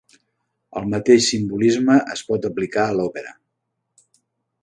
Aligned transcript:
El 0.79 0.87
mateix 0.93 1.25
simbolisme 1.33 1.99
es 2.15 2.25
pot 2.31 2.49
aplicar 2.51 2.85
a 2.87 2.97
l'òpera. 3.01 3.37